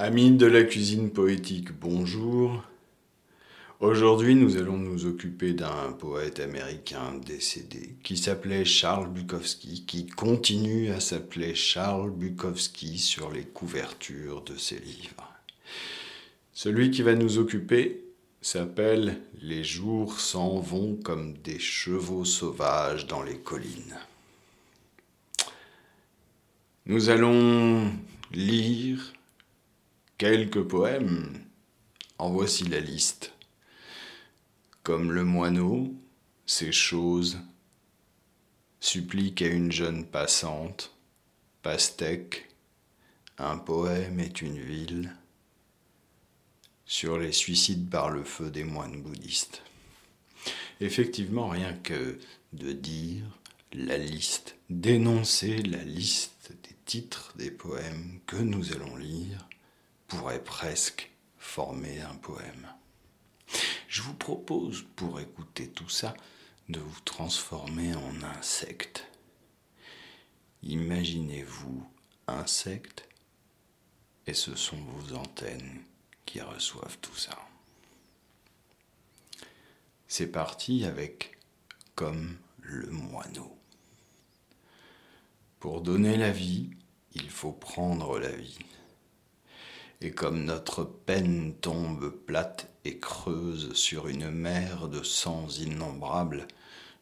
Amis 0.00 0.30
de 0.30 0.46
la 0.46 0.62
cuisine 0.62 1.10
poétique, 1.10 1.72
bonjour. 1.72 2.62
Aujourd'hui, 3.80 4.36
nous 4.36 4.56
allons 4.56 4.76
nous 4.76 5.06
occuper 5.06 5.54
d'un 5.54 5.90
poète 5.90 6.38
américain 6.38 7.18
décédé 7.26 7.96
qui 8.04 8.16
s'appelait 8.16 8.64
Charles 8.64 9.10
Bukowski, 9.10 9.84
qui 9.86 10.06
continue 10.06 10.90
à 10.90 11.00
s'appeler 11.00 11.56
Charles 11.56 12.12
Bukowski 12.12 12.96
sur 12.96 13.32
les 13.32 13.42
couvertures 13.42 14.42
de 14.42 14.56
ses 14.56 14.78
livres. 14.78 15.34
Celui 16.52 16.92
qui 16.92 17.02
va 17.02 17.16
nous 17.16 17.38
occuper 17.38 18.04
s'appelle 18.40 19.20
Les 19.42 19.64
jours 19.64 20.20
s'en 20.20 20.60
vont 20.60 20.94
comme 20.94 21.36
des 21.38 21.58
chevaux 21.58 22.24
sauvages 22.24 23.08
dans 23.08 23.24
les 23.24 23.38
collines. 23.38 23.98
Nous 26.86 27.10
allons 27.10 27.90
lire 28.30 29.12
quelques 30.18 30.64
poèmes. 30.64 31.44
En 32.18 32.30
voici 32.30 32.64
la 32.64 32.80
liste. 32.80 33.32
Comme 34.82 35.12
le 35.12 35.22
moineau, 35.22 35.94
ces 36.44 36.72
choses 36.72 37.38
suppliquent 38.80 39.42
à 39.42 39.46
une 39.46 39.70
jeune 39.70 40.04
passante, 40.04 40.92
pastèque, 41.62 42.48
un 43.38 43.58
poème 43.58 44.18
est 44.18 44.42
une 44.42 44.58
ville, 44.58 45.14
sur 46.84 47.18
les 47.18 47.32
suicides 47.32 47.88
par 47.88 48.10
le 48.10 48.24
feu 48.24 48.50
des 48.50 48.64
moines 48.64 49.00
bouddhistes. 49.00 49.62
Effectivement, 50.80 51.48
rien 51.48 51.74
que 51.74 52.18
de 52.52 52.72
dire 52.72 53.24
la 53.72 53.98
liste, 53.98 54.56
d'énoncer 54.68 55.58
la 55.58 55.84
liste 55.84 56.52
des 56.64 56.74
titres 56.86 57.34
des 57.36 57.52
poèmes 57.52 58.18
que 58.26 58.36
nous 58.36 58.72
allons 58.72 58.96
lire, 58.96 59.48
pourrait 60.08 60.42
presque 60.42 61.10
former 61.36 62.00
un 62.00 62.16
poème. 62.16 62.66
Je 63.86 64.02
vous 64.02 64.14
propose, 64.14 64.84
pour 64.96 65.20
écouter 65.20 65.68
tout 65.68 65.88
ça, 65.88 66.14
de 66.68 66.80
vous 66.80 67.00
transformer 67.00 67.94
en 67.94 68.22
insecte. 68.22 69.06
Imaginez-vous 70.62 71.88
insecte 72.26 73.08
et 74.26 74.34
ce 74.34 74.54
sont 74.54 74.76
vos 74.76 75.14
antennes 75.14 75.82
qui 76.26 76.40
reçoivent 76.40 76.98
tout 77.00 77.16
ça. 77.16 77.38
C'est 80.06 80.30
parti 80.30 80.84
avec 80.84 81.38
comme 81.94 82.36
le 82.60 82.90
moineau. 82.90 83.56
Pour 85.60 85.80
donner 85.80 86.16
la 86.16 86.30
vie, 86.30 86.70
il 87.14 87.30
faut 87.30 87.52
prendre 87.52 88.18
la 88.18 88.30
vie. 88.30 88.58
Et 90.00 90.12
comme 90.12 90.44
notre 90.44 90.84
peine 90.84 91.54
tombe 91.60 92.10
plate 92.10 92.70
et 92.84 92.98
creuse 92.98 93.72
sur 93.74 94.06
une 94.06 94.30
mer 94.30 94.88
de 94.88 95.02
sangs 95.02 95.48
innombrables, 95.48 96.46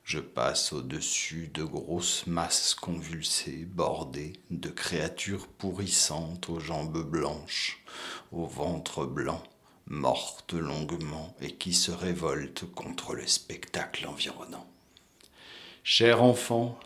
je 0.03 0.21
passe 0.21 0.73
au-dessus 0.73 1.51
de 1.53 1.65
grosses 1.65 2.27
masses 2.27 2.75
convulsées, 2.75 3.67
bordées 3.67 4.35
de 4.51 4.69
créatures 4.69 5.49
pourrissantes 5.49 6.49
aux 6.49 6.61
jambes 6.61 7.03
blanches, 7.03 7.85
au 8.31 8.47
ventre 8.47 9.05
blanc, 9.05 9.43
mortes 9.87 10.55
longuement 10.55 11.35
et 11.41 11.57
qui 11.57 11.75
se 11.75 11.91
révoltent 11.91 12.73
contre 12.73 13.15
le 13.15 13.27
spectacle 13.27 14.07
environnant. 14.07 14.67
Cher 15.83 16.23
enfant, 16.23 16.79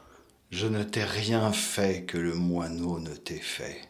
je 0.50 0.66
ne 0.66 0.83
t'ai 0.83 1.05
rien 1.05 1.53
fait 1.53 2.05
que 2.05 2.19
le 2.19 2.34
moineau 2.34 2.98
ne 2.98 3.14
t'ait 3.14 3.36
fait. 3.36 3.83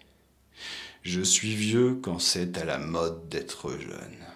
Je 1.03 1.23
suis 1.23 1.55
vieux 1.55 1.95
quand 1.95 2.19
c'est 2.19 2.59
à 2.59 2.65
la 2.65 2.79
mode 2.79 3.29
d'être 3.29 3.71
jeune. 3.79 4.27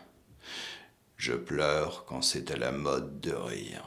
Je 1.18 1.34
pleure 1.34 2.06
quand 2.06 2.22
c'est 2.22 2.50
à 2.50 2.56
la 2.56 2.72
mode 2.72 3.20
de 3.20 3.32
rire. 3.32 3.84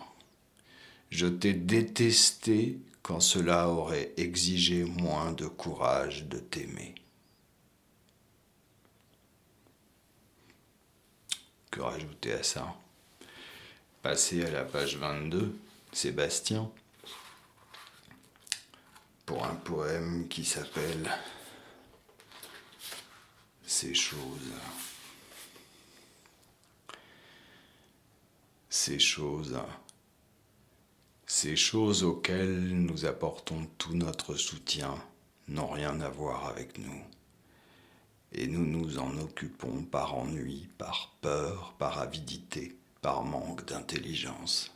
Je 1.09 1.25
t'ai 1.25 1.53
détesté 1.53 2.79
quand 3.01 3.19
cela 3.19 3.69
aurait 3.69 4.13
exigé 4.17 4.83
moins 4.83 5.31
de 5.31 5.47
courage 5.47 6.25
de 6.25 6.37
t'aimer. 6.37 6.93
Que 11.71 11.81
rajouter 11.81 12.33
à 12.33 12.43
ça? 12.43 12.75
Passer 14.03 14.45
à 14.45 14.51
la 14.51 14.63
page 14.63 14.97
22, 14.97 15.55
Sébastien, 15.93 16.69
pour 19.25 19.43
un 19.45 19.55
poème 19.55 20.27
qui 20.27 20.45
s'appelle 20.45 21.09
Ces 23.67 23.93
choses. 23.93 24.53
Ces 28.69 28.97
choses 28.97 29.59
ces 31.29 31.57
choses 31.57 32.03
auxquelles 32.03 32.69
nous 32.69 33.05
apportons 33.05 33.67
tout 33.77 33.93
notre 33.93 34.35
soutien 34.35 34.95
n'ont 35.49 35.67
rien 35.67 35.99
à 35.99 36.09
voir 36.09 36.47
avec 36.47 36.77
nous. 36.77 37.03
Et 38.31 38.47
nous 38.47 38.65
nous 38.65 38.97
en 38.97 39.17
occupons 39.17 39.83
par 39.83 40.15
ennui, 40.15 40.69
par 40.77 41.17
peur, 41.19 41.75
par 41.77 41.99
avidité, 41.99 42.77
par 43.01 43.23
manque 43.25 43.65
d'intelligence. 43.65 44.71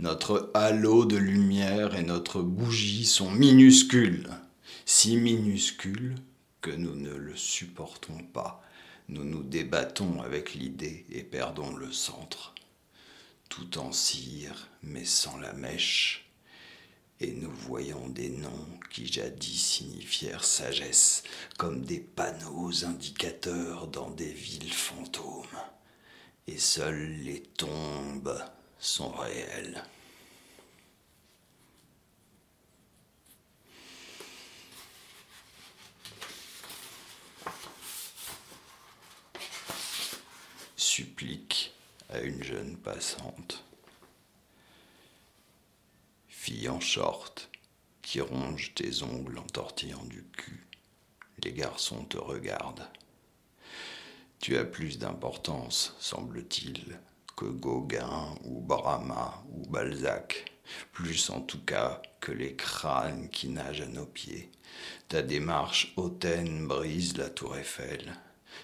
Notre 0.00 0.50
halo 0.54 1.04
de 1.04 1.16
lumière 1.16 1.94
et 1.94 2.02
notre 2.02 2.42
bougie 2.42 3.06
sont 3.06 3.30
minuscules, 3.30 4.28
si 4.84 5.16
minuscules 5.16 6.16
que 6.60 6.70
nous 6.70 6.94
ne 6.94 7.14
le 7.14 7.36
supportons 7.36 8.18
pas. 8.32 8.62
Nous 9.08 9.24
nous 9.24 9.42
débattons 9.42 10.22
avec 10.22 10.54
l'idée 10.54 11.06
et 11.10 11.22
perdons 11.22 11.74
le 11.74 11.92
centre 11.92 12.54
tout 13.50 13.78
en 13.78 13.92
cire, 13.92 14.68
mais 14.82 15.04
sans 15.04 15.36
la 15.36 15.52
mèche, 15.52 16.30
et 17.18 17.32
nous 17.32 17.50
voyons 17.50 18.08
des 18.08 18.30
noms 18.30 18.68
qui 18.90 19.12
jadis 19.12 19.60
signifièrent 19.60 20.44
sagesse, 20.44 21.24
comme 21.58 21.84
des 21.84 21.98
panneaux 21.98 22.84
indicateurs 22.84 23.88
dans 23.88 24.10
des 24.10 24.32
villes 24.32 24.72
fantômes, 24.72 25.44
et 26.46 26.58
seules 26.58 27.18
les 27.24 27.42
tombes 27.42 28.42
sont 28.78 29.10
réelles. 29.10 29.82
Supplique 41.00 41.72
à 42.10 42.20
une 42.20 42.44
jeune 42.44 42.76
passante. 42.76 43.64
Fille 46.28 46.68
en 46.68 46.78
short 46.78 47.48
qui 48.02 48.20
ronge 48.20 48.74
tes 48.74 49.02
ongles 49.02 49.38
en 49.38 49.46
tortillant 49.46 50.04
du 50.04 50.22
cul, 50.24 50.66
les 51.42 51.54
garçons 51.54 52.04
te 52.04 52.18
regardent. 52.18 52.86
Tu 54.40 54.58
as 54.58 54.66
plus 54.66 54.98
d'importance, 54.98 55.96
semble-t-il, 56.00 57.00
que 57.34 57.46
Gauguin 57.46 58.34
ou 58.44 58.60
Brahma 58.60 59.42
ou 59.54 59.66
Balzac, 59.70 60.52
plus 60.92 61.30
en 61.30 61.40
tout 61.40 61.64
cas 61.64 62.02
que 62.20 62.32
les 62.32 62.56
crânes 62.56 63.30
qui 63.30 63.48
nagent 63.48 63.80
à 63.80 63.86
nos 63.86 64.04
pieds. 64.04 64.50
Ta 65.08 65.22
démarche 65.22 65.94
hautaine 65.96 66.68
brise 66.68 67.16
la 67.16 67.30
tour 67.30 67.56
Eiffel 67.56 68.18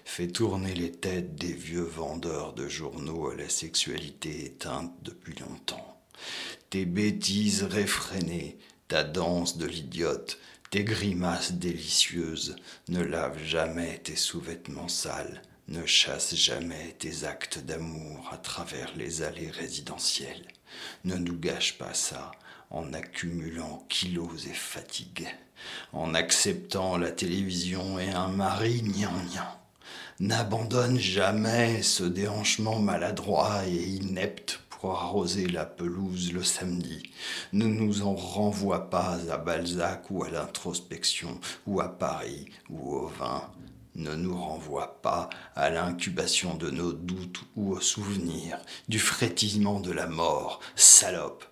fait 0.05 0.27
tourner 0.27 0.73
les 0.73 0.91
têtes 0.91 1.35
des 1.35 1.53
vieux 1.53 1.83
vendeurs 1.83 2.53
de 2.53 2.67
journaux 2.67 3.29
à 3.29 3.35
la 3.35 3.49
sexualité 3.49 4.45
éteinte 4.45 4.93
depuis 5.01 5.35
longtemps. 5.35 6.01
Tes 6.69 6.85
bêtises 6.85 7.63
réfrénées, 7.63 8.57
ta 8.87 9.03
danse 9.03 9.57
de 9.57 9.65
l'idiote, 9.65 10.39
tes 10.69 10.83
grimaces 10.83 11.53
délicieuses 11.53 12.55
ne 12.89 13.01
lavent 13.01 13.43
jamais 13.43 13.99
tes 13.99 14.15
sous-vêtements 14.15 14.89
sales, 14.89 15.41
ne 15.69 15.85
chassent 15.85 16.35
jamais 16.35 16.95
tes 16.99 17.23
actes 17.23 17.59
d'amour 17.59 18.29
à 18.31 18.37
travers 18.37 18.95
les 18.95 19.21
allées 19.21 19.51
résidentielles. 19.51 20.47
Ne 21.03 21.15
nous 21.15 21.37
gâche 21.37 21.77
pas 21.77 21.93
ça 21.93 22.31
en 22.69 22.93
accumulant 22.93 23.85
kilos 23.89 24.45
et 24.47 24.53
fatigues, 24.53 25.27
en 25.93 26.13
acceptant 26.13 26.97
la 26.97 27.11
télévision 27.11 27.99
et 27.99 28.09
un 28.09 28.27
mari 28.27 28.83
n'abandonne 30.19 30.97
jamais 30.97 31.83
ce 31.83 32.03
déhanchement 32.03 32.79
maladroit 32.79 33.65
et 33.67 33.75
inepte 33.75 34.61
pour 34.69 34.91
arroser 34.91 35.47
la 35.47 35.65
pelouse 35.65 36.33
le 36.33 36.43
samedi. 36.43 37.11
Ne 37.53 37.65
nous 37.65 38.01
en 38.01 38.15
renvoie 38.15 38.89
pas 38.89 39.17
à 39.31 39.37
Balzac 39.37 40.09
ou 40.09 40.23
à 40.23 40.29
l'introspection 40.29 41.39
ou 41.67 41.81
à 41.81 41.89
Paris 41.89 42.45
ou 42.69 42.95
au 42.95 43.07
vin. 43.07 43.43
Ne 43.95 44.15
nous 44.15 44.39
renvoie 44.39 45.01
pas 45.01 45.29
à 45.55 45.69
l'incubation 45.69 46.55
de 46.55 46.69
nos 46.69 46.93
doutes 46.93 47.41
ou 47.55 47.73
au 47.73 47.79
souvenir 47.79 48.59
du 48.87 48.99
frétillement 48.99 49.79
de 49.79 49.91
la 49.91 50.05
mort. 50.05 50.59
Salope, 50.75 51.45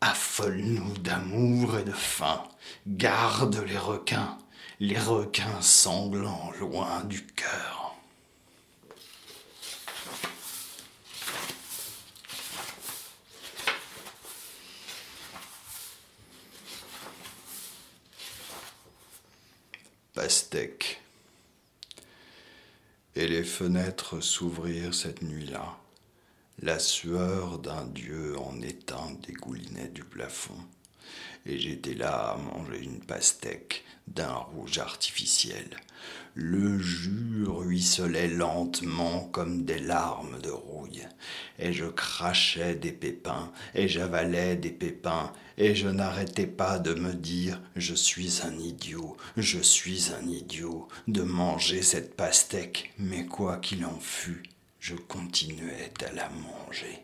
affole-nous 0.00 0.96
d'amour 0.98 1.78
et 1.78 1.84
de 1.84 1.92
faim. 1.92 2.42
Garde 2.86 3.62
les 3.66 3.78
requins, 3.78 4.38
les 4.78 4.98
requins 4.98 5.60
sanglants 5.60 6.50
loin 6.58 7.04
du 7.04 7.26
cœur. 7.26 7.79
Et 23.16 23.26
les 23.26 23.44
fenêtres 23.44 24.20
s'ouvrirent 24.20 24.94
cette 24.94 25.22
nuit-là. 25.22 25.78
La 26.62 26.78
sueur 26.78 27.58
d'un 27.58 27.86
dieu 27.86 28.38
en 28.38 28.60
éteint 28.60 29.16
dégoulinait 29.26 29.88
du 29.88 30.04
plafond 30.04 30.58
et 31.46 31.58
j'étais 31.58 31.94
là 31.94 32.32
à 32.32 32.36
manger 32.36 32.82
une 32.82 33.00
pastèque 33.00 33.84
d'un 34.08 34.34
rouge 34.34 34.78
artificiel. 34.78 35.76
Le 36.34 36.78
jus 36.78 37.44
ruisselait 37.46 38.28
lentement 38.28 39.24
comme 39.32 39.64
des 39.64 39.78
larmes 39.78 40.40
de 40.40 40.50
rouille, 40.50 41.06
et 41.58 41.72
je 41.72 41.86
crachais 41.86 42.76
des 42.76 42.92
pépins, 42.92 43.52
et 43.74 43.88
j'avalais 43.88 44.56
des 44.56 44.70
pépins, 44.70 45.32
et 45.58 45.74
je 45.74 45.88
n'arrêtais 45.88 46.46
pas 46.46 46.78
de 46.78 46.94
me 46.94 47.14
dire 47.14 47.60
Je 47.76 47.94
suis 47.94 48.40
un 48.44 48.56
idiot, 48.58 49.16
je 49.36 49.58
suis 49.58 50.12
un 50.12 50.26
idiot, 50.26 50.88
de 51.08 51.22
manger 51.22 51.82
cette 51.82 52.16
pastèque, 52.16 52.92
mais 52.98 53.26
quoi 53.26 53.58
qu'il 53.58 53.84
en 53.84 53.98
fût, 53.98 54.42
je 54.78 54.94
continuais 54.94 55.92
à 56.08 56.12
la 56.12 56.30
manger. 56.30 57.02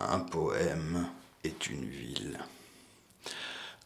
Un 0.00 0.20
poème 0.20 1.06
est 1.44 1.68
une 1.68 1.84
ville. 1.84 2.38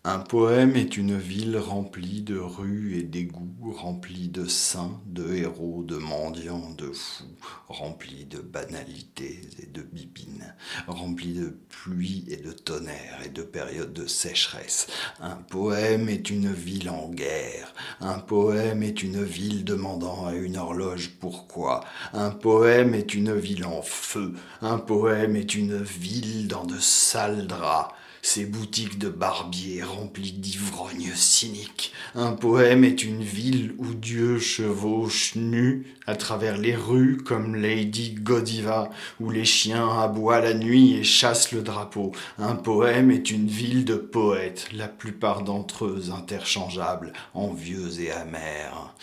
Un 0.07 0.19
poème 0.19 0.77
est 0.77 0.99
une 0.99 1.17
ville 1.17 1.57
remplie 1.57 2.21
de 2.21 2.37
rues 2.37 2.99
et 2.99 3.05
d'égouts, 3.05 3.73
remplie 3.73 4.29
de 4.29 4.45
saints, 4.45 5.01
de 5.07 5.33
héros, 5.33 5.83
de 5.83 5.97
mendiants, 5.97 6.75
de 6.77 6.93
fous, 6.93 7.25
remplie 7.69 8.27
de 8.27 8.37
banalités 8.41 9.41
et 9.63 9.65
de 9.65 9.81
bibines, 9.81 10.55
remplie 10.87 11.33
de 11.33 11.57
pluie 11.71 12.27
et 12.29 12.37
de 12.37 12.53
tonnerre 12.53 13.21
et 13.25 13.31
de 13.31 13.43
périodes 13.43 13.95
de 13.95 14.07
sécheresse. 14.07 14.89
Un 15.21 15.37
poème 15.37 16.11
est 16.11 16.29
une 16.29 16.53
ville 16.53 16.91
en 16.91 17.09
guerre. 17.09 17.73
Un 18.03 18.19
poème 18.19 18.83
est 18.83 19.03
une 19.03 19.25
ville 19.25 19.65
demandant 19.65 20.27
à 20.27 20.35
une 20.35 20.59
horloge 20.59 21.13
pourquoi. 21.19 21.83
Un 22.13 22.29
poème 22.31 22.95
est 22.95 23.15
une 23.15 23.35
ville 23.35 23.65
en 23.65 23.81
feu. 23.81 24.35
Un 24.61 24.77
poème 24.77 25.35
est 25.35 25.55
une 25.55 25.83
ville 25.83 26.47
dans 26.47 26.67
de 26.67 26.79
sales 26.79 27.47
draps 27.47 27.95
ces 28.25 28.47
boutiques 28.47 28.99
de 28.99 29.11
barbiers 29.11 29.83
remplies 29.83 30.33
d'ivrognes 30.33 31.13
cyniques. 31.15 31.93
Un 32.15 32.33
poème 32.33 32.83
est 32.83 33.05
une 33.05 33.23
ville 33.23 33.75
où 33.77 33.93
Dieu 33.93 34.39
chevauche 34.39 35.35
nu 35.35 35.95
à 36.07 36.17
travers 36.17 36.57
les 36.57 36.75
rues 36.75 37.19
comme 37.19 37.55
Lady 37.55 38.15
Godiva, 38.15 38.89
où 39.21 39.31
les 39.31 39.45
chiens 39.45 40.01
aboient 40.01 40.41
la 40.41 40.55
nuit 40.55 40.95
et 40.95 41.05
chassent 41.05 41.53
le 41.53 41.61
drapeau. 41.61 42.13
Un 42.39 42.57
poème 42.57 43.11
est 43.11 43.31
une 43.31 43.47
ville 43.47 43.85
de 43.85 43.97
poètes, 43.97 44.69
la 44.73 44.89
plupart 44.89 45.43
d'entre 45.43 45.85
eux 45.85 46.05
interchangeables, 46.11 47.13
envieux 47.35 48.01
et 48.01 48.11
amers. 48.11 48.95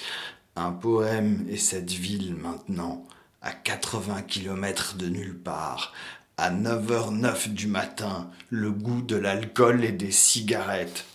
Un 0.56 0.71
poème 0.71 1.45
est 1.47 1.57
cette 1.57 1.91
ville 1.91 2.33
maintenant, 2.33 3.06
à 3.44 3.51
80 3.51 4.24
kilomètres 4.24 4.95
de 4.97 5.07
nulle 5.07 5.38
part, 5.38 5.94
à 6.41 6.49
9h09 6.49 7.53
du 7.53 7.67
matin, 7.67 8.27
le 8.49 8.71
goût 8.71 9.03
de 9.03 9.15
l'alcool 9.15 9.85
et 9.85 9.91
des 9.91 10.09
cigarettes. 10.09 11.05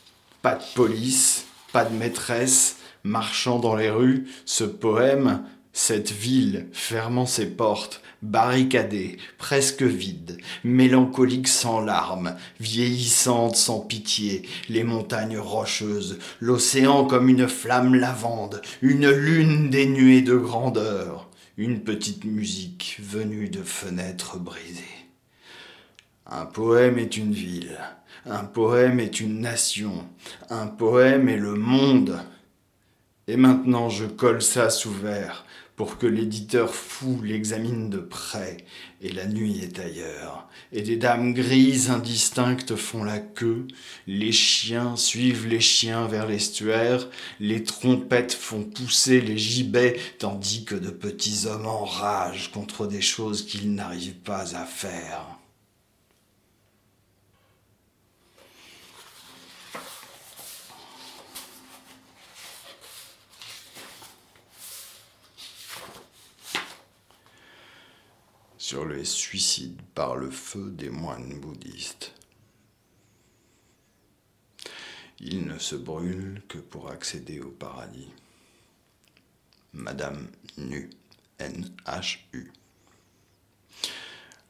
Pas 0.41 0.55
de 0.55 0.63
police, 0.77 1.47
pas 1.73 1.85
de 1.85 1.93
maîtresse, 1.93 2.77
marchant 3.03 3.59
dans 3.59 3.75
les 3.75 3.91
rues, 3.91 4.29
ce 4.45 4.63
poème, 4.63 5.43
cette 5.73 6.13
ville 6.13 6.69
fermant 6.73 7.27
ses 7.27 7.47
portes, 7.47 8.03
barricadée, 8.23 9.17
presque 9.37 9.83
vide, 9.83 10.39
mélancolique 10.63 11.49
sans 11.49 11.81
larmes, 11.81 12.37
vieillissante 12.61 13.57
sans 13.57 13.81
pitié, 13.81 14.49
les 14.69 14.85
montagnes 14.85 15.39
rocheuses, 15.39 16.21
l'océan 16.39 17.05
comme 17.05 17.29
une 17.29 17.49
flamme 17.49 17.97
lavande, 17.97 18.63
une 18.81 19.11
lune 19.11 19.71
dénuée 19.71 20.23
de 20.23 20.37
grandeur, 20.37 21.29
une 21.57 21.81
petite 21.81 22.25
musique 22.25 23.01
venue 23.03 23.49
de 23.49 23.65
fenêtres 23.65 24.39
brisées. 24.39 25.06
Un 26.29 26.45
poème 26.45 26.99
est 26.99 27.17
une 27.17 27.33
ville, 27.33 27.79
un 28.25 28.43
poème 28.43 28.99
est 28.99 29.21
une 29.21 29.41
nation, 29.41 30.09
un 30.51 30.67
poème 30.67 31.29
est 31.29 31.37
le 31.37 31.55
monde. 31.55 32.19
Et 33.29 33.37
maintenant 33.37 33.89
je 33.89 34.07
colle 34.07 34.43
ça 34.43 34.71
sous 34.71 34.91
verre 34.91 35.47
pour 35.77 35.99
que 35.99 36.07
l'éditeur 36.09 36.75
fou 36.75 37.21
l'examine 37.23 37.91
de 37.91 37.99
près, 37.99 38.57
et 39.03 39.13
la 39.13 39.27
nuit 39.27 39.61
est 39.63 39.79
ailleurs, 39.79 40.49
et 40.73 40.83
des 40.83 40.97
dames 40.97 41.33
grises 41.33 41.91
indistinctes 41.91 42.75
font 42.75 43.05
la 43.05 43.21
queue, 43.21 43.69
les 44.09 44.33
chiens 44.33 44.97
suivent 44.97 45.47
les 45.47 45.61
chiens 45.61 46.09
vers 46.09 46.27
l'estuaire, 46.27 47.09
les 47.39 47.63
trompettes 47.63 48.33
font 48.33 48.65
pousser 48.65 49.21
les 49.21 49.39
gibets, 49.39 50.01
tandis 50.19 50.65
que 50.65 50.75
de 50.75 50.91
petits 50.91 51.47
hommes 51.47 51.67
enragent 51.67 52.51
contre 52.51 52.89
des 52.89 53.03
choses 53.03 53.47
qu'ils 53.47 53.75
n'arrivent 53.75 54.15
pas 54.25 54.57
à 54.57 54.65
faire. 54.65 55.37
Sur 68.67 68.85
les 68.85 69.05
suicides 69.05 69.81
par 69.95 70.17
le 70.17 70.29
feu 70.29 70.73
des 70.73 70.91
moines 70.91 71.39
bouddhistes. 71.39 72.13
Ils 75.21 75.47
ne 75.47 75.57
se 75.57 75.77
brûlent 75.77 76.43
que 76.49 76.59
pour 76.59 76.91
accéder 76.91 77.39
au 77.39 77.51
paradis. 77.51 78.11
Madame 79.73 80.27
Nu, 80.59 80.91
N-H-U. 81.39 82.51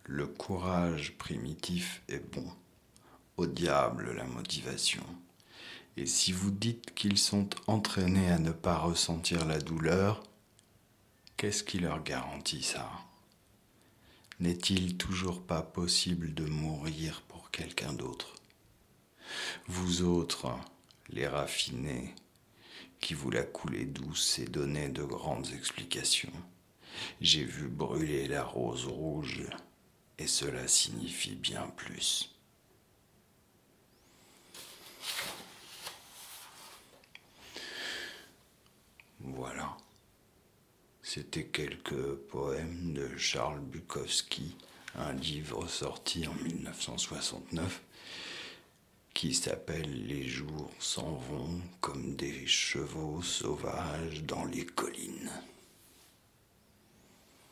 Le 0.05 0.27
courage 0.27 1.19
primitif 1.19 2.01
est 2.09 2.27
bon. 2.33 2.51
Au 3.37 3.45
diable 3.45 4.15
la 4.15 4.25
motivation. 4.25 5.05
Et 5.99 6.07
si 6.07 6.33
vous 6.33 6.51
dites 6.51 6.95
qu'ils 6.95 7.19
sont 7.19 7.51
entraînés 7.67 8.31
à 8.31 8.39
ne 8.39 8.53
pas 8.53 8.79
ressentir 8.79 9.45
la 9.45 9.59
douleur, 9.59 10.23
qu'est-ce 11.37 11.63
qui 11.63 11.81
leur 11.81 12.03
garantit 12.03 12.63
ça? 12.63 13.06
N'est-il 14.41 14.97
toujours 14.97 15.43
pas 15.43 15.63
possible 15.63 16.35
de 16.35 16.45
mourir 16.45 17.23
pour 17.29 17.51
quelqu'un 17.51 17.93
d'autre? 17.93 18.35
Vous 19.67 20.03
autres, 20.03 20.49
les 21.09 21.27
raffinés, 21.27 22.15
qui 23.01 23.15
vous 23.15 23.31
la 23.31 23.43
coulez 23.43 23.85
douce 23.85 24.39
et 24.39 24.47
donnez 24.47 24.89
de 24.89 25.03
grandes 25.03 25.53
explications, 25.53 26.33
j'ai 27.21 27.45
vu 27.45 27.69
brûler 27.69 28.27
la 28.27 28.43
rose 28.45 28.87
rouge, 28.87 29.45
et 30.19 30.27
cela 30.27 30.67
signifie 30.67 31.35
bien 31.35 31.67
plus. 31.77 32.35
Voilà. 39.21 39.77
C'était 41.09 41.45
quelques 41.45 42.17
poèmes 42.33 42.93
de 42.93 43.17
Charles 43.17 43.61
Bukowski, 43.61 44.57
un 44.97 45.13
livre 45.13 45.69
sorti 45.69 46.27
en 46.27 46.35
1969 46.35 47.81
qui 49.15 49.33
s'appelle 49.33 50.09
Les 50.09 50.27
jours 50.27 50.69
s'en 50.81 51.15
vont 51.15 51.61
comme 51.81 52.17
des 52.17 52.45
chevaux 52.49 53.23
sauvages 53.23 54.25
dans 54.25 54.47
les 54.47 54.67
collines. 54.67 55.31